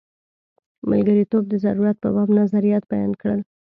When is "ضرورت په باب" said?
1.65-2.29